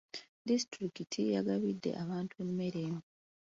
[0.47, 2.83] Disitulikiti yagabidde abantu emmere.